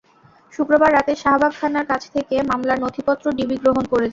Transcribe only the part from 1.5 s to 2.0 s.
থানার